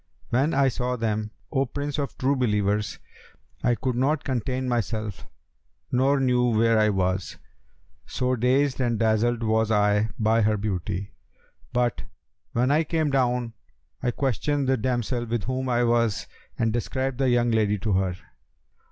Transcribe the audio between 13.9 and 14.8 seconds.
I questioned the